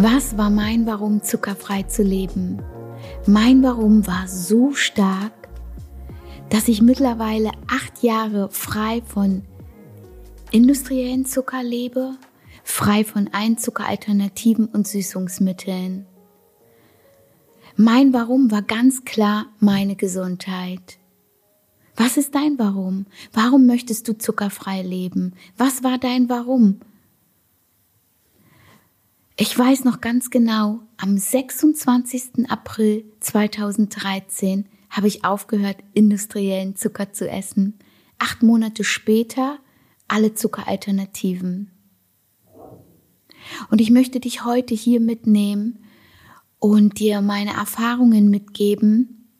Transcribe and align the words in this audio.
Was 0.00 0.38
war 0.38 0.48
mein 0.48 0.86
Warum, 0.86 1.24
zuckerfrei 1.24 1.82
zu 1.82 2.04
leben? 2.04 2.62
Mein 3.26 3.64
Warum 3.64 4.06
war 4.06 4.28
so 4.28 4.72
stark, 4.72 5.32
dass 6.50 6.68
ich 6.68 6.80
mittlerweile 6.80 7.50
acht 7.66 8.04
Jahre 8.04 8.48
frei 8.48 9.02
von 9.04 9.42
industriellen 10.52 11.24
Zucker 11.24 11.64
lebe, 11.64 12.12
frei 12.62 13.02
von 13.02 13.30
Einzuckeralternativen 13.32 14.66
und 14.66 14.86
Süßungsmitteln. 14.86 16.06
Mein 17.74 18.12
Warum 18.12 18.52
war 18.52 18.62
ganz 18.62 19.04
klar 19.04 19.46
meine 19.58 19.96
Gesundheit. 19.96 21.00
Was 21.96 22.16
ist 22.16 22.36
dein 22.36 22.56
Warum? 22.56 23.06
Warum 23.32 23.66
möchtest 23.66 24.06
du 24.06 24.16
zuckerfrei 24.16 24.80
leben? 24.82 25.34
Was 25.56 25.82
war 25.82 25.98
dein 25.98 26.28
Warum? 26.28 26.82
Ich 29.40 29.56
weiß 29.56 29.84
noch 29.84 30.00
ganz 30.00 30.30
genau, 30.30 30.80
am 30.96 31.16
26. 31.16 32.50
April 32.50 33.04
2013 33.20 34.66
habe 34.90 35.06
ich 35.06 35.24
aufgehört, 35.24 35.76
industriellen 35.94 36.74
Zucker 36.74 37.12
zu 37.12 37.30
essen. 37.30 37.78
Acht 38.18 38.42
Monate 38.42 38.82
später 38.82 39.60
alle 40.08 40.34
Zuckeralternativen. 40.34 41.70
Und 43.70 43.80
ich 43.80 43.92
möchte 43.92 44.18
dich 44.18 44.44
heute 44.44 44.74
hier 44.74 44.98
mitnehmen 44.98 45.84
und 46.58 46.98
dir 46.98 47.20
meine 47.20 47.52
Erfahrungen 47.52 48.30
mitgeben 48.30 49.30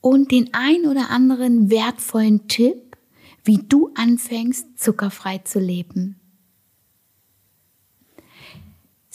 und 0.00 0.30
den 0.30 0.50
ein 0.52 0.86
oder 0.86 1.10
anderen 1.10 1.68
wertvollen 1.68 2.46
Tipp, 2.46 2.96
wie 3.42 3.58
du 3.58 3.90
anfängst, 3.96 4.78
zuckerfrei 4.78 5.38
zu 5.38 5.58
leben. 5.58 6.19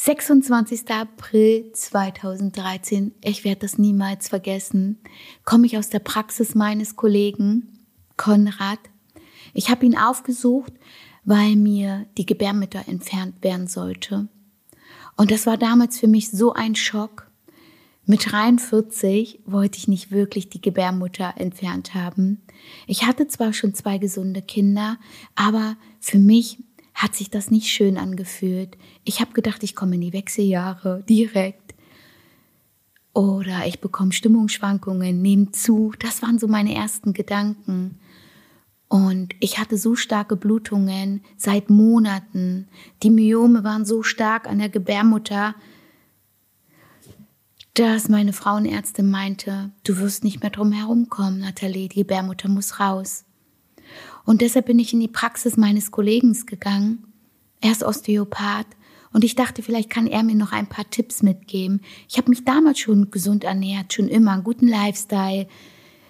26. 0.06 0.92
April 0.92 1.72
2013, 1.73 3.16
ich 3.23 3.44
werde 3.44 3.61
das 3.61 3.80
niemals 3.80 4.28
vergessen, 4.28 5.00
komme 5.45 5.66
ich 5.66 5.80
aus 5.80 5.89
der 5.89 5.98
Praxis 5.98 6.53
meines 6.53 6.95
Kollegen 6.95 7.88
Konrad. 8.16 8.78
Ich 9.56 9.72
habe 9.72 9.83
ihn 9.83 9.98
aufgesucht, 9.98 10.73
weil 11.23 11.56
mir 11.56 12.06
die 12.20 12.28
Gebärmutter 12.28 12.88
entfernt 12.88 13.44
werden 13.44 13.66
sollte. 13.66 14.28
Und 15.17 15.31
das 15.31 15.48
war 15.48 15.58
damals 15.58 16.00
für 16.00 16.08
mich 16.08 16.30
so 16.30 16.53
ein 16.53 16.76
Schock. 16.76 17.28
Mit 18.06 18.31
43 18.31 19.39
wollte 19.48 19.80
ich 19.80 19.88
nicht 19.88 20.11
wirklich 20.11 20.50
die 20.50 20.61
Gebärmutter 20.61 21.33
entfernt 21.38 21.95
haben. 21.95 22.44
Ich 22.86 23.08
hatte 23.08 23.28
zwar 23.28 23.53
schon 23.53 23.73
zwei 23.73 23.98
gesunde 23.98 24.44
Kinder, 24.44 25.00
aber 25.33 25.78
für 26.00 26.20
mich 26.20 26.59
hat 26.95 27.13
sich 27.13 27.29
das 27.29 27.51
nicht 27.51 27.67
schön 27.67 27.97
angefühlt. 27.97 28.77
Ich 29.03 29.19
habe 29.19 29.33
gedacht, 29.33 29.63
ich 29.63 29.75
komme 29.75 29.95
in 29.95 30.01
die 30.01 30.13
Wechseljahre 30.13 31.03
direkt. 31.07 31.75
Oder 33.13 33.67
ich 33.67 33.81
bekomme 33.81 34.13
Stimmungsschwankungen, 34.13 35.21
nehme 35.21 35.52
zu. 35.52 35.93
Das 35.99 36.21
waren 36.21 36.39
so 36.39 36.47
meine 36.47 36.73
ersten 36.73 37.13
Gedanken. 37.13 37.99
Und 38.87 39.33
ich 39.41 39.59
hatte 39.59 39.77
so 39.77 39.95
starke 39.95 40.37
Blutungen 40.37 41.21
seit 41.37 41.69
Monaten. 41.69 42.69
Die 43.03 43.09
Myome 43.09 43.63
waren 43.65 43.85
so 43.85 44.02
stark 44.02 44.47
an 44.47 44.59
der 44.59 44.69
Gebärmutter, 44.69 45.55
dass 47.73 48.07
meine 48.07 48.31
Frauenärztin 48.31 49.11
meinte, 49.11 49.71
du 49.83 49.97
wirst 49.97 50.23
nicht 50.23 50.41
mehr 50.41 50.49
drum 50.49 50.71
herumkommen, 50.71 51.39
Nathalie, 51.39 51.89
die 51.89 51.99
Gebärmutter 51.99 52.47
muss 52.47 52.80
raus. 52.80 53.24
Und 54.25 54.41
deshalb 54.41 54.65
bin 54.65 54.79
ich 54.79 54.93
in 54.93 54.99
die 54.99 55.07
Praxis 55.07 55.57
meines 55.57 55.91
Kollegen 55.91 56.33
gegangen. 56.45 57.03
Er 57.61 57.71
ist 57.71 57.83
Osteopath 57.83 58.67
und 59.13 59.23
ich 59.23 59.35
dachte, 59.35 59.61
vielleicht 59.61 59.89
kann 59.89 60.07
er 60.07 60.23
mir 60.23 60.35
noch 60.35 60.51
ein 60.51 60.67
paar 60.67 60.89
Tipps 60.89 61.23
mitgeben. 61.23 61.81
Ich 62.09 62.17
habe 62.17 62.29
mich 62.29 62.43
damals 62.43 62.79
schon 62.79 63.11
gesund 63.11 63.43
ernährt, 63.43 63.93
schon 63.93 64.07
immer 64.07 64.33
einen 64.33 64.43
guten 64.43 64.67
Lifestyle, 64.67 65.47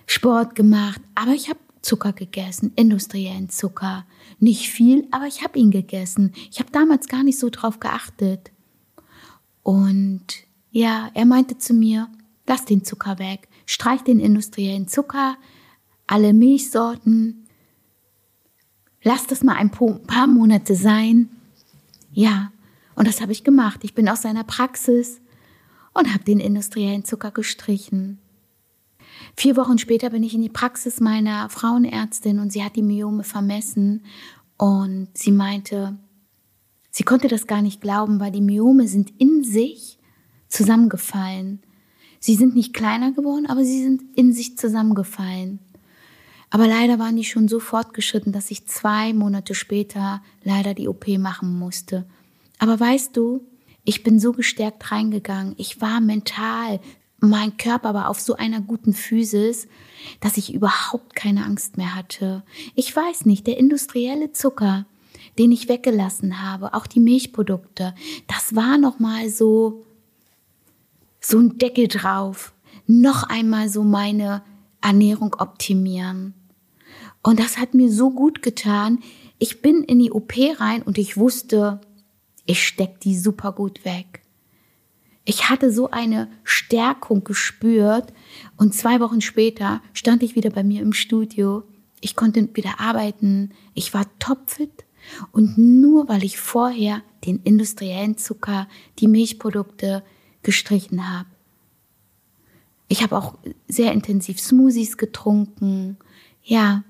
Sport 0.07 0.55
gemacht, 0.55 1.01
aber 1.13 1.31
ich 1.31 1.49
habe 1.49 1.59
Zucker 1.85 2.13
gegessen, 2.13 2.71
industriellen 2.75 3.49
Zucker. 3.49 4.05
Nicht 4.39 4.69
viel, 4.69 5.07
aber 5.11 5.27
ich 5.27 5.43
habe 5.43 5.59
ihn 5.59 5.69
gegessen. 5.69 6.33
Ich 6.49 6.59
habe 6.59 6.71
damals 6.71 7.07
gar 7.07 7.23
nicht 7.23 7.39
so 7.39 7.49
drauf 7.51 7.79
geachtet. 7.79 8.51
Und 9.61 10.25
ja, 10.71 11.11
er 11.13 11.25
meinte 11.25 11.57
zu 11.57 11.73
mir, 11.73 12.09
lass 12.47 12.65
den 12.65 12.83
Zucker 12.83 13.19
weg, 13.19 13.47
streich 13.67 14.01
den 14.01 14.19
industriellen 14.19 14.87
Zucker, 14.87 15.37
alle 16.07 16.33
Milchsorten, 16.33 17.44
lass 19.05 19.27
das 19.27 19.43
mal 19.43 19.55
ein 19.55 19.71
paar 19.71 20.27
Monate 20.27 20.75
sein. 20.75 21.29
Ja, 22.11 22.51
und 22.95 23.07
das 23.07 23.21
habe 23.21 23.31
ich 23.31 23.45
gemacht. 23.45 23.81
Ich 23.83 23.93
bin 23.93 24.09
aus 24.09 24.23
seiner 24.23 24.43
Praxis 24.43 25.21
und 25.93 26.11
habe 26.11 26.25
den 26.25 26.39
industriellen 26.39 27.05
Zucker 27.05 27.31
gestrichen. 27.31 28.19
Vier 29.37 29.55
Wochen 29.55 29.77
später 29.77 30.09
bin 30.09 30.23
ich 30.23 30.33
in 30.33 30.41
die 30.41 30.49
Praxis 30.49 30.99
meiner 30.99 31.49
Frauenärztin 31.49 32.39
und 32.39 32.51
sie 32.51 32.63
hat 32.63 32.75
die 32.75 32.81
Myome 32.81 33.23
vermessen 33.23 34.03
und 34.57 35.09
sie 35.13 35.31
meinte, 35.31 35.97
sie 36.89 37.03
konnte 37.03 37.27
das 37.27 37.47
gar 37.47 37.61
nicht 37.61 37.81
glauben, 37.81 38.19
weil 38.19 38.31
die 38.31 38.41
Myome 38.41 38.87
sind 38.87 39.13
in 39.19 39.43
sich 39.43 39.99
zusammengefallen. 40.47 41.61
Sie 42.19 42.35
sind 42.35 42.55
nicht 42.55 42.73
kleiner 42.73 43.11
geworden, 43.11 43.45
aber 43.45 43.63
sie 43.63 43.83
sind 43.83 44.03
in 44.15 44.33
sich 44.33 44.57
zusammengefallen. 44.57 45.59
Aber 46.49 46.67
leider 46.67 46.99
waren 46.99 47.15
die 47.15 47.23
schon 47.23 47.47
so 47.47 47.59
fortgeschritten, 47.59 48.31
dass 48.31 48.51
ich 48.51 48.67
zwei 48.67 49.13
Monate 49.13 49.55
später 49.55 50.21
leider 50.43 50.73
die 50.73 50.87
OP 50.87 51.07
machen 51.17 51.57
musste. 51.57 52.05
Aber 52.59 52.79
weißt 52.79 53.15
du, 53.17 53.41
ich 53.83 54.03
bin 54.03 54.19
so 54.19 54.31
gestärkt 54.31 54.91
reingegangen. 54.91 55.53
Ich 55.57 55.81
war 55.81 55.99
mental 55.99 56.79
mein 57.19 57.57
Körper 57.57 57.93
war 57.93 58.09
auf 58.09 58.19
so 58.19 58.35
einer 58.35 58.61
guten 58.61 58.93
Physis, 58.93 59.67
dass 60.19 60.37
ich 60.37 60.53
überhaupt 60.53 61.15
keine 61.15 61.45
Angst 61.45 61.77
mehr 61.77 61.95
hatte. 61.95 62.43
Ich 62.75 62.95
weiß 62.95 63.25
nicht, 63.25 63.47
der 63.47 63.57
industrielle 63.57 64.31
Zucker, 64.31 64.85
den 65.37 65.51
ich 65.51 65.67
weggelassen 65.67 66.41
habe, 66.41 66.73
auch 66.73 66.87
die 66.87 66.99
Milchprodukte, 66.99 67.95
das 68.27 68.55
war 68.55 68.77
noch 68.77 68.99
mal 68.99 69.29
so 69.29 69.85
so 71.19 71.39
ein 71.39 71.57
Deckel 71.57 71.87
drauf. 71.87 72.53
Noch 72.85 73.23
einmal 73.23 73.69
so 73.69 73.83
meine 73.83 74.43
Ernährung 74.85 75.35
optimieren. 75.39 76.35
Und 77.23 77.39
das 77.39 77.57
hat 77.57 77.73
mir 77.73 77.91
so 77.91 78.11
gut 78.11 78.43
getan. 78.43 78.99
Ich 79.39 79.63
bin 79.63 79.83
in 79.83 79.97
die 79.97 80.11
OP 80.11 80.33
rein 80.59 80.83
und 80.83 80.99
ich 80.99 81.17
wusste, 81.17 81.81
ich 82.45 82.65
steck 82.65 82.99
die 82.99 83.17
super 83.17 83.51
gut 83.51 83.83
weg. 83.83 84.21
Ich 85.23 85.49
hatte 85.49 85.71
so 85.71 85.89
eine 85.89 86.29
Stärkung 86.43 87.23
gespürt 87.23 88.13
und 88.57 88.75
zwei 88.75 88.99
Wochen 88.99 89.21
später 89.21 89.81
stand 89.93 90.21
ich 90.21 90.35
wieder 90.35 90.51
bei 90.51 90.63
mir 90.63 90.83
im 90.83 90.93
Studio. 90.93 91.63
Ich 91.99 92.15
konnte 92.15 92.47
wieder 92.53 92.79
arbeiten. 92.79 93.53
Ich 93.73 93.91
war 93.95 94.05
topfit 94.19 94.85
und 95.31 95.57
nur 95.57 96.07
weil 96.09 96.23
ich 96.23 96.37
vorher 96.37 97.01
den 97.25 97.39
industriellen 97.39 98.19
Zucker, 98.19 98.67
die 98.99 99.07
Milchprodukte 99.07 100.03
gestrichen 100.43 101.09
habe. 101.09 101.34
Ich 102.87 103.01
habe 103.03 103.17
auch 103.17 103.35
sehr 103.67 103.91
intensiv 103.91 104.39
Smoothies 104.39 104.97
getrunken. 104.97 105.97
Ja. 106.43 106.83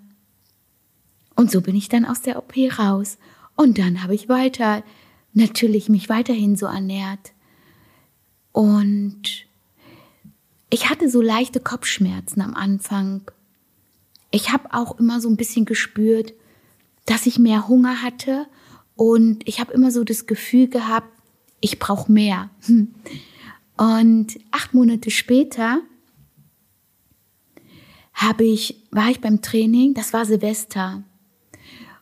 Und 1.35 1.51
so 1.51 1.61
bin 1.61 1.75
ich 1.75 1.89
dann 1.89 2.05
aus 2.05 2.21
der 2.21 2.37
OP 2.37 2.53
raus. 2.77 3.17
Und 3.55 3.77
dann 3.77 4.03
habe 4.03 4.15
ich 4.15 4.29
weiter, 4.29 4.83
natürlich 5.33 5.89
mich 5.89 6.09
weiterhin 6.09 6.55
so 6.55 6.65
ernährt. 6.65 7.33
Und 8.51 9.45
ich 10.69 10.89
hatte 10.89 11.09
so 11.09 11.21
leichte 11.21 11.59
Kopfschmerzen 11.59 12.41
am 12.41 12.53
Anfang. 12.53 13.21
Ich 14.31 14.51
habe 14.51 14.73
auch 14.73 14.99
immer 14.99 15.21
so 15.21 15.29
ein 15.29 15.37
bisschen 15.37 15.65
gespürt, 15.65 16.33
dass 17.05 17.25
ich 17.25 17.39
mehr 17.39 17.67
Hunger 17.67 18.01
hatte 18.01 18.47
und 18.95 19.47
ich 19.47 19.59
habe 19.59 19.73
immer 19.73 19.91
so 19.91 20.03
das 20.03 20.25
Gefühl 20.25 20.67
gehabt, 20.67 21.07
ich 21.61 21.79
brauche 21.79 22.11
mehr. 22.11 22.49
Und 23.77 24.39
acht 24.51 24.73
Monate 24.73 25.11
später 25.11 25.81
habe 28.13 28.45
ich, 28.45 28.83
war 28.91 29.09
ich 29.09 29.19
beim 29.19 29.41
Training, 29.41 29.93
das 29.93 30.13
war 30.13 30.25
Silvester. 30.25 31.03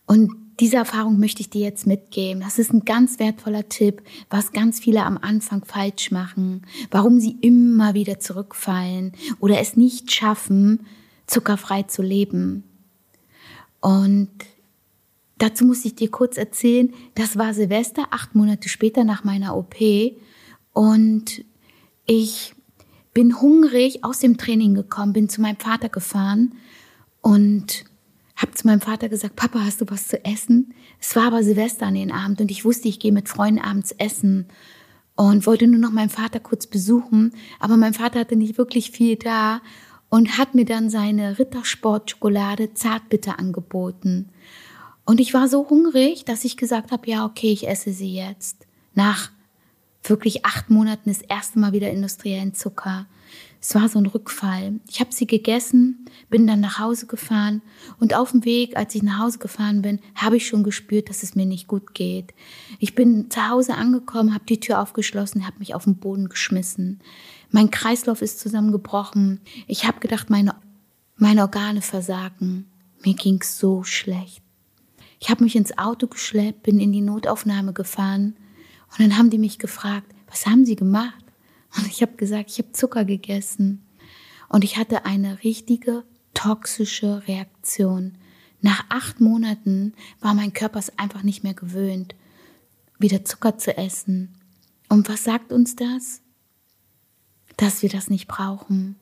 Und 0.06 0.32
diese 0.60 0.78
Erfahrung 0.78 1.20
möchte 1.20 1.42
ich 1.42 1.50
dir 1.50 1.62
jetzt 1.62 1.88
mitgeben. 1.88 2.44
Das 2.44 2.60
ist 2.60 2.72
ein 2.72 2.86
ganz 2.86 3.18
wertvoller 3.18 3.68
Tipp, 3.70 4.04
was 4.30 4.52
ganz 4.52 4.80
viele 4.80 5.04
am 5.04 5.18
Anfang 5.18 5.66
falsch 5.66 6.12
machen, 6.12 6.62
warum 6.92 7.20
sie 7.20 7.38
immer 7.42 7.96
wieder 7.96 8.20
zurückfallen 8.20 9.14
oder 9.40 9.60
es 9.60 9.76
nicht 9.76 10.12
schaffen, 10.12 10.86
zuckerfrei 11.26 11.84
zu 11.84 12.04
leben. 12.04 12.64
Und 13.82 14.30
dazu 15.40 15.66
muss 15.66 15.84
ich 15.86 15.96
dir 15.96 16.12
kurz 16.12 16.38
erzählen, 16.38 16.94
das 17.16 17.38
war 17.38 17.56
Silvester, 17.56 18.08
acht 18.12 18.36
Monate 18.36 18.70
später 18.70 19.04
nach 19.04 19.24
meiner 19.24 19.58
OP 19.58 19.76
und 20.72 21.44
ich 22.06 22.54
bin 23.14 23.40
hungrig 23.40 24.04
aus 24.04 24.20
dem 24.20 24.38
Training 24.38 24.74
gekommen, 24.74 25.14
bin 25.14 25.30
zu 25.30 25.42
meinem 25.42 25.58
Vater 25.58 25.90
gefahren 25.90 26.56
und 27.22 27.86
habe 28.36 28.52
zu 28.54 28.66
meinem 28.68 28.82
Vater 28.82 29.10
gesagt, 29.10 29.36
Papa, 29.36 29.60
hast 29.60 29.82
du 29.82 29.86
was 29.88 30.08
zu 30.08 30.24
essen? 30.26 30.74
Es 31.00 31.16
war 31.16 31.28
aber 31.28 31.44
Silvester 31.44 31.86
an 31.86 31.94
den 31.94 32.12
Abend 32.12 32.42
und 32.42 32.50
ich 32.50 32.66
wusste, 32.66 32.88
ich 32.88 33.00
gehe 33.00 33.12
mit 33.12 33.30
Freunden 33.30 33.62
abends 33.62 33.92
essen. 33.92 34.48
und 35.16 35.46
wollte 35.46 35.68
nur 35.68 35.80
noch 35.80 35.92
meinen 35.92 36.10
Vater 36.10 36.40
kurz 36.40 36.66
besuchen, 36.66 37.34
aber 37.60 37.78
mein 37.78 37.94
Vater 37.94 38.20
hatte 38.20 38.36
nicht 38.36 38.58
wirklich 38.58 38.90
viel 38.90 39.16
da 39.16 39.62
und 40.10 40.40
hat 40.40 40.56
mir 40.56 40.66
dann 40.66 40.90
seine 40.90 41.38
Rittersport-Schokolade 41.38 42.74
Zartbitter 42.74 43.38
angeboten. 43.38 44.30
Und 45.06 45.20
ich 45.20 45.34
war 45.34 45.48
so 45.48 45.70
hungrig, 45.70 46.26
dass 46.26 46.46
ich 46.46 46.58
gesagt 46.58 46.92
habe, 46.92 47.10
ja, 47.10 47.26
okay, 47.26 47.52
ich 47.52 47.68
esse 47.68 47.94
sie 47.94 48.14
jetzt. 48.16 48.66
Nach 48.96 49.32
wirklich 50.10 50.46
acht 50.46 50.70
Monaten 50.70 51.10
das 51.10 51.22
erste 51.22 51.60
Mal 51.60 51.74
wieder 51.74 51.90
industriellen 51.92 52.54
Zucker. 52.54 53.08
Es 53.62 53.74
war 53.76 53.88
so 53.88 53.98
ein 53.98 54.06
Rückfall. 54.06 54.82
Ich 54.90 55.00
habe 55.00 55.14
sie 55.14 55.26
gegessen, 55.26 56.06
bin 56.30 56.46
dann 56.46 56.60
nach 56.60 56.80
Hause 56.80 57.08
gefahren 57.08 57.62
und 57.98 58.14
auf 58.14 58.32
dem 58.32 58.44
Weg, 58.44 58.76
als 58.76 58.94
ich 58.94 59.04
nach 59.04 59.20
Hause 59.20 59.40
gefahren 59.40 59.82
bin, 59.82 60.00
habe 60.16 60.36
ich 60.36 60.48
schon 60.48 60.64
gespürt, 60.64 61.10
dass 61.10 61.24
es 61.24 61.36
mir 61.36 61.46
nicht 61.46 61.68
gut 61.68 61.94
geht. 61.94 62.34
Ich 62.80 62.94
bin 62.94 63.32
zu 63.32 63.48
Hause 63.48 63.76
angekommen, 63.76 64.34
habe 64.34 64.44
die 64.46 64.60
Tür 64.60 64.82
aufgeschlossen, 64.82 65.48
habe 65.48 65.60
mich 65.60 65.74
auf 65.74 65.86
den 65.86 65.96
Boden 65.96 66.28
geschmissen. 66.28 67.00
Mein 67.52 67.72
Kreislauf 67.72 68.22
ist 68.22 68.40
zusammengebrochen. 68.40 69.40
Ich 69.68 69.86
habe 69.88 70.02
gedacht, 70.02 70.30
meine, 70.30 70.56
meine 71.16 71.42
Organe 71.42 71.82
versagen. 71.82 72.70
Mir 73.06 73.14
ging's 73.14 73.58
so 73.58 73.84
schlecht. 73.84 74.42
Ich 75.20 75.30
habe 75.30 75.44
mich 75.44 75.56
ins 75.56 75.78
Auto 75.78 76.08
geschleppt, 76.08 76.64
bin 76.64 76.82
in 76.82 76.92
die 76.92 77.02
Notaufnahme 77.02 77.72
gefahren 77.72 78.36
und 78.94 79.00
dann 79.00 79.18
haben 79.18 79.30
die 79.30 79.40
mich 79.40 79.58
gefragt, 79.60 80.14
was 80.28 80.46
haben 80.46 80.66
Sie 80.66 80.76
gemacht? 80.76 81.24
Und 81.76 81.88
ich 81.88 82.02
habe 82.02 82.14
gesagt, 82.14 82.52
ich 82.52 82.60
habe 82.60 82.72
Zucker 82.72 83.06
gegessen. 83.06 83.84
Und 84.50 84.64
ich 84.64 84.78
hatte 84.78 85.06
eine 85.06 85.44
richtige 85.44 86.04
toxische 86.36 87.28
Reaktion. 87.28 88.18
Nach 88.62 88.86
acht 88.90 89.20
Monaten 89.20 89.94
war 90.20 90.36
mein 90.36 90.54
Körper 90.54 90.80
es 90.80 90.98
einfach 90.98 91.24
nicht 91.24 91.44
mehr 91.44 91.56
gewöhnt, 91.56 92.16
wieder 93.00 93.26
Zucker 93.26 93.58
zu 93.58 93.76
essen. 93.76 94.38
Und 94.90 95.10
was 95.10 95.24
sagt 95.24 95.52
uns 95.52 95.76
das? 95.76 96.22
Dass 97.58 97.82
wir 97.82 97.90
das 97.90 98.10
nicht 98.10 98.28
brauchen. 98.28 98.96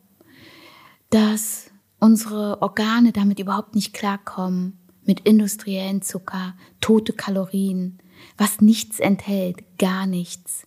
Dass 1.09 1.69
unsere 1.99 2.61
Organe 2.61 3.11
damit 3.11 3.39
überhaupt 3.39 3.75
nicht 3.75 3.93
klarkommen. 3.93 4.77
Mit 5.03 5.21
industriellen 5.21 6.01
Zucker, 6.01 6.55
tote 6.79 7.11
Kalorien, 7.11 7.99
was 8.37 8.61
nichts 8.61 8.99
enthält, 8.99 9.63
gar 9.77 10.05
nichts 10.05 10.65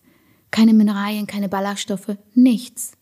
keine 0.55 0.73
Mineralien, 0.73 1.27
keine 1.27 1.49
Ballaststoffe, 1.49 2.15
nichts. 2.33 2.93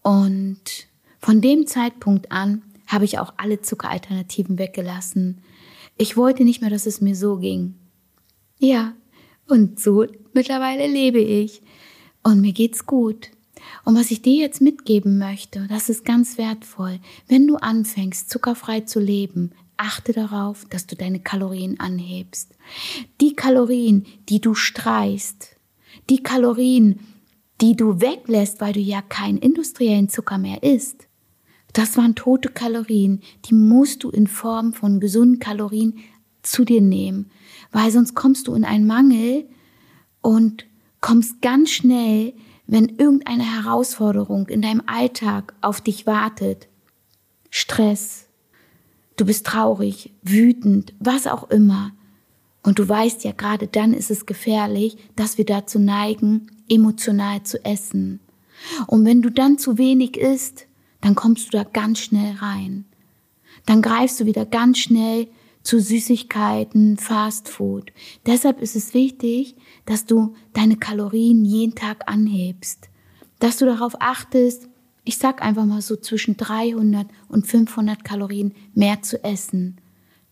Und 0.00 0.88
von 1.18 1.42
dem 1.42 1.66
Zeitpunkt 1.66 2.32
an 2.32 2.62
habe 2.86 3.04
ich 3.04 3.18
auch 3.18 3.34
alle 3.36 3.60
Zuckeralternativen 3.60 4.58
weggelassen. 4.58 5.42
Ich 5.98 6.16
wollte 6.16 6.44
nicht 6.44 6.62
mehr, 6.62 6.70
dass 6.70 6.86
es 6.86 7.02
mir 7.02 7.14
so 7.14 7.36
ging. 7.36 7.74
Ja, 8.58 8.94
und 9.48 9.78
so 9.78 10.06
mittlerweile 10.32 10.86
lebe 10.86 11.20
ich. 11.20 11.60
Und 12.22 12.40
mir 12.40 12.52
geht's 12.54 12.86
gut. 12.86 13.30
Und 13.84 13.94
was 13.94 14.10
ich 14.10 14.22
dir 14.22 14.40
jetzt 14.40 14.62
mitgeben 14.62 15.18
möchte, 15.18 15.66
das 15.68 15.90
ist 15.90 16.06
ganz 16.06 16.38
wertvoll. 16.38 17.00
Wenn 17.28 17.46
du 17.46 17.56
anfängst, 17.56 18.30
zuckerfrei 18.30 18.80
zu 18.80 18.98
leben, 18.98 19.52
achte 19.80 20.12
darauf, 20.12 20.66
dass 20.66 20.86
du 20.86 20.94
deine 20.94 21.20
Kalorien 21.20 21.80
anhebst. 21.80 22.52
Die 23.20 23.34
Kalorien, 23.34 24.06
die 24.28 24.40
du 24.40 24.54
streichst, 24.54 25.56
die 26.08 26.22
Kalorien, 26.22 27.00
die 27.60 27.76
du 27.76 28.00
weglässt, 28.00 28.60
weil 28.60 28.74
du 28.74 28.80
ja 28.80 29.02
keinen 29.02 29.38
industriellen 29.38 30.08
Zucker 30.08 30.38
mehr 30.38 30.62
isst, 30.62 31.08
das 31.72 31.96
waren 31.96 32.14
tote 32.14 32.48
Kalorien, 32.48 33.22
die 33.46 33.54
musst 33.54 34.02
du 34.04 34.10
in 34.10 34.26
Form 34.26 34.72
von 34.72 35.00
gesunden 35.00 35.38
Kalorien 35.38 35.98
zu 36.42 36.64
dir 36.64 36.80
nehmen, 36.80 37.30
weil 37.70 37.90
sonst 37.90 38.14
kommst 38.14 38.48
du 38.48 38.54
in 38.54 38.64
einen 38.64 38.86
Mangel 38.86 39.46
und 40.20 40.66
kommst 41.00 41.40
ganz 41.40 41.70
schnell, 41.70 42.34
wenn 42.66 42.88
irgendeine 42.88 43.44
Herausforderung 43.44 44.48
in 44.48 44.62
deinem 44.62 44.82
Alltag 44.86 45.54
auf 45.60 45.80
dich 45.80 46.06
wartet, 46.06 46.68
Stress, 47.50 48.26
du 49.20 49.26
bist 49.26 49.46
traurig, 49.46 50.12
wütend, 50.22 50.94
was 50.98 51.26
auch 51.26 51.50
immer, 51.50 51.92
und 52.62 52.78
du 52.78 52.88
weißt 52.88 53.24
ja, 53.24 53.32
gerade 53.32 53.66
dann 53.66 53.94
ist 53.94 54.10
es 54.10 54.26
gefährlich, 54.26 54.96
dass 55.16 55.38
wir 55.38 55.46
dazu 55.46 55.78
neigen, 55.78 56.50
emotional 56.68 57.42
zu 57.42 57.64
essen. 57.64 58.20
Und 58.86 59.04
wenn 59.04 59.22
du 59.22 59.30
dann 59.30 59.58
zu 59.58 59.78
wenig 59.78 60.16
isst, 60.18 60.66
dann 61.00 61.14
kommst 61.14 61.46
du 61.46 61.50
da 61.56 61.64
ganz 61.64 62.00
schnell 62.00 62.36
rein. 62.36 62.84
Dann 63.66 63.80
greifst 63.80 64.20
du 64.20 64.26
wieder 64.26 64.44
ganz 64.44 64.78
schnell 64.78 65.28
zu 65.62 65.80
Süßigkeiten, 65.80 66.96
Fast 66.98 67.48
Food. 67.48 67.92
Deshalb 68.26 68.60
ist 68.60 68.76
es 68.76 68.94
wichtig, 68.94 69.56
dass 69.86 70.04
du 70.04 70.34
deine 70.52 70.76
Kalorien 70.76 71.44
jeden 71.44 71.74
Tag 71.74 72.04
anhebst. 72.06 72.88
Dass 73.38 73.56
du 73.56 73.66
darauf 73.66 73.96
achtest, 74.00 74.68
ich 75.10 75.18
sag 75.18 75.42
einfach 75.42 75.64
mal 75.64 75.82
so 75.82 75.96
zwischen 75.96 76.36
300 76.36 77.08
und 77.26 77.44
500 77.44 78.04
Kalorien 78.04 78.54
mehr 78.74 79.02
zu 79.02 79.24
essen. 79.24 79.80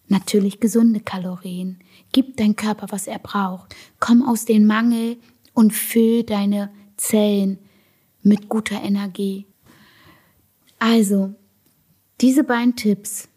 Natürlich 0.06 0.60
gesunde 0.60 1.00
Kalorien. 1.00 1.80
Gib 2.12 2.36
dein 2.36 2.54
Körper, 2.54 2.86
was 2.90 3.08
er 3.08 3.18
braucht. 3.18 3.74
Komm 3.98 4.22
aus 4.22 4.44
dem 4.44 4.66
Mangel 4.66 5.16
und 5.52 5.72
füll 5.72 6.22
deine 6.22 6.70
Zellen 6.96 7.58
mit 8.22 8.48
guter 8.48 8.80
Energie. 8.80 9.46
Also, 10.78 11.34
diese 12.20 12.44
beiden 12.44 12.76
Tipps. 12.76 13.28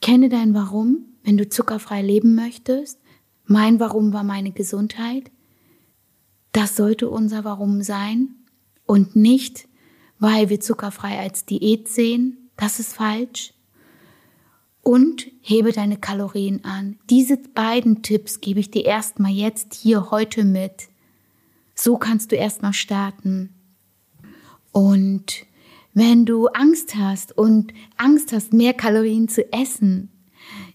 Kenne 0.00 0.30
dein 0.30 0.54
Warum, 0.54 1.04
wenn 1.22 1.36
du 1.36 1.50
zuckerfrei 1.50 2.00
leben 2.00 2.34
möchtest. 2.34 2.98
Mein 3.44 3.78
Warum 3.78 4.14
war 4.14 4.24
meine 4.24 4.52
Gesundheit. 4.52 5.30
Das 6.52 6.76
sollte 6.76 7.10
unser 7.10 7.44
Warum 7.44 7.82
sein 7.82 8.36
und 8.86 9.16
nicht, 9.16 9.68
weil 10.18 10.48
wir 10.48 10.60
zuckerfrei 10.60 11.18
als 11.18 11.44
Diät 11.44 11.88
sehen. 11.88 12.50
Das 12.56 12.80
ist 12.80 12.94
falsch 12.94 13.52
und 14.86 15.26
hebe 15.40 15.72
deine 15.72 15.96
Kalorien 15.96 16.64
an. 16.64 16.96
Diese 17.10 17.36
beiden 17.36 18.02
Tipps 18.02 18.40
gebe 18.40 18.60
ich 18.60 18.70
dir 18.70 18.84
erstmal 18.84 19.32
jetzt 19.32 19.74
hier 19.74 20.12
heute 20.12 20.44
mit. 20.44 20.88
So 21.74 21.96
kannst 21.96 22.30
du 22.30 22.36
erstmal 22.36 22.72
starten. 22.72 23.52
Und 24.70 25.44
wenn 25.92 26.24
du 26.24 26.46
Angst 26.46 26.94
hast 26.94 27.36
und 27.36 27.74
Angst 27.96 28.32
hast, 28.32 28.52
mehr 28.52 28.74
Kalorien 28.74 29.28
zu 29.28 29.52
essen, 29.52 30.10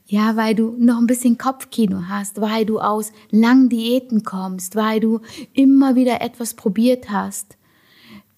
ja, 0.06 0.36
weil 0.36 0.56
du 0.56 0.76
noch 0.78 0.98
ein 0.98 1.08
bisschen 1.08 1.38
Kopfkino 1.38 2.10
hast, 2.10 2.42
weil 2.42 2.66
du 2.66 2.82
aus 2.82 3.14
langen 3.30 3.70
Diäten 3.70 4.24
kommst, 4.24 4.76
weil 4.76 5.00
du 5.00 5.22
immer 5.54 5.96
wieder 5.96 6.20
etwas 6.20 6.54
probiert 6.56 7.10
hast, 7.10 7.58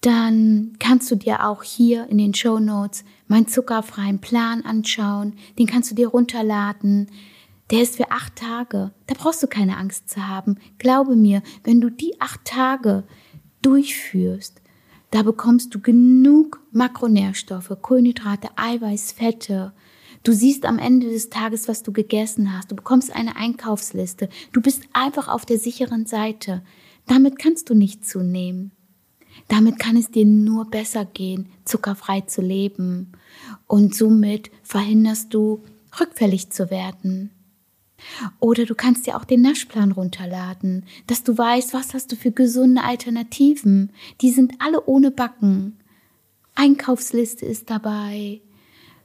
dann 0.04 0.74
kannst 0.78 1.10
du 1.10 1.14
dir 1.16 1.46
auch 1.46 1.62
hier 1.62 2.08
in 2.10 2.18
den 2.18 2.34
Show 2.34 2.58
Notes 2.58 3.04
meinen 3.26 3.48
zuckerfreien 3.48 4.20
Plan 4.20 4.62
anschauen. 4.62 5.32
Den 5.58 5.66
kannst 5.66 5.90
du 5.90 5.94
dir 5.94 6.08
runterladen. 6.08 7.08
Der 7.70 7.80
ist 7.80 7.96
für 7.96 8.10
acht 8.10 8.36
Tage. 8.36 8.92
Da 9.06 9.14
brauchst 9.16 9.42
du 9.42 9.46
keine 9.46 9.78
Angst 9.78 10.10
zu 10.10 10.28
haben. 10.28 10.58
Glaube 10.76 11.16
mir, 11.16 11.42
wenn 11.62 11.80
du 11.80 11.88
die 11.88 12.20
acht 12.20 12.44
Tage 12.44 13.04
durchführst, 13.62 14.60
da 15.10 15.22
bekommst 15.22 15.74
du 15.74 15.80
genug 15.80 16.60
Makronährstoffe, 16.70 17.74
Kohlenhydrate, 17.80 18.48
Eiweiß, 18.56 19.12
Fette. 19.12 19.72
Du 20.22 20.32
siehst 20.32 20.66
am 20.66 20.78
Ende 20.78 21.08
des 21.08 21.30
Tages, 21.30 21.66
was 21.66 21.82
du 21.82 21.92
gegessen 21.92 22.52
hast. 22.52 22.70
Du 22.70 22.76
bekommst 22.76 23.14
eine 23.14 23.36
Einkaufsliste. 23.36 24.28
Du 24.52 24.60
bist 24.60 24.82
einfach 24.92 25.28
auf 25.28 25.46
der 25.46 25.58
sicheren 25.58 26.04
Seite. 26.04 26.62
Damit 27.06 27.38
kannst 27.38 27.70
du 27.70 27.74
nicht 27.74 28.06
zunehmen. 28.06 28.72
Damit 29.48 29.78
kann 29.78 29.96
es 29.96 30.10
dir 30.10 30.24
nur 30.24 30.70
besser 30.70 31.04
gehen, 31.04 31.48
zuckerfrei 31.64 32.22
zu 32.22 32.40
leben. 32.40 33.12
Und 33.66 33.94
somit 33.94 34.50
verhinderst 34.62 35.34
du, 35.34 35.62
rückfällig 36.00 36.50
zu 36.50 36.70
werden. 36.70 37.30
Oder 38.40 38.64
du 38.64 38.74
kannst 38.74 39.06
dir 39.06 39.16
auch 39.16 39.24
den 39.24 39.42
Naschplan 39.42 39.92
runterladen, 39.92 40.84
dass 41.06 41.22
du 41.22 41.36
weißt, 41.36 41.72
was 41.72 41.94
hast 41.94 42.12
du 42.12 42.16
für 42.16 42.32
gesunde 42.32 42.82
Alternativen. 42.82 43.92
Die 44.20 44.30
sind 44.30 44.54
alle 44.58 44.84
ohne 44.86 45.10
Backen. 45.10 45.78
Einkaufsliste 46.54 47.46
ist 47.46 47.70
dabei. 47.70 48.40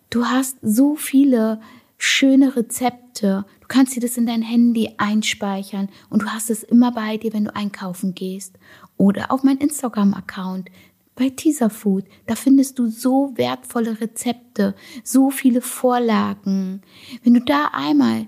Du 0.10 0.26
hast 0.26 0.58
so 0.62 0.96
viele 0.96 1.62
schöne 2.00 2.56
Rezepte. 2.56 3.46
Du 3.62 3.68
kannst 3.68 3.96
dir 3.96 4.00
das 4.00 4.18
in 4.18 4.26
dein 4.26 4.42
Handy 4.42 4.96
einspeichern 4.98 5.90
und 6.10 6.24
du 6.24 6.28
hast 6.28 6.50
es 6.50 6.64
immer 6.64 6.92
bei 6.92 7.18
dir, 7.18 7.34
wenn 7.34 7.46
du 7.46 7.56
einkaufen 7.56 8.16
gehst 8.16 8.58
oder 8.98 9.32
auf 9.32 9.44
mein 9.44 9.58
Instagram-Account 9.58 10.70
bei 11.16 11.30
Teaser 11.30 11.70
Food. 11.70 12.06
Da 12.26 12.36
findest 12.36 12.80
du 12.80 12.88
so 12.88 13.34
wertvolle 13.36 14.00
Rezepte, 14.00 14.74
so 15.04 15.30
viele 15.30 15.62
Vorlagen. 15.62 16.82
Wenn 17.24 17.34
du 17.36 17.42
da 17.42 17.70
einmal 17.74 18.26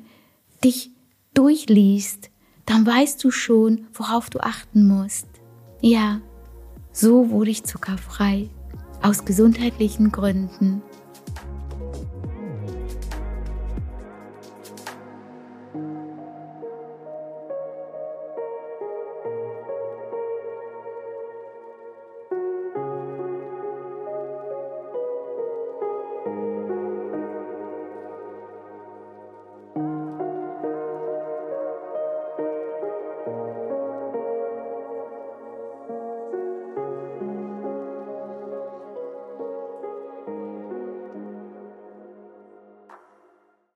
dich 0.63 0.91
durchliest, 1.33 2.29
dann 2.65 2.85
weißt 2.85 3.23
du 3.23 3.31
schon, 3.31 3.87
worauf 3.93 4.29
du 4.29 4.39
achten 4.39 4.85
musst. 4.85 5.27
Ja, 5.81 6.21
so 6.91 7.29
wurde 7.29 7.51
ich 7.51 7.63
zuckerfrei. 7.63 8.49
Aus 9.01 9.25
gesundheitlichen 9.25 10.11
Gründen. 10.11 10.83